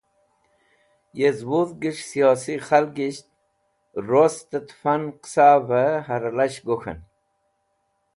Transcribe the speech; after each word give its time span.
Yez 1.19 1.37
Wudhges̃h 1.49 2.03
Siyosi 2.09 2.55
Khalgisht 2.67 3.27
Rostet 4.09 4.67
Fun 4.79 5.03
Qasave 5.21 5.83
Haralash 6.07 6.59
Gok̃hen 6.65 6.99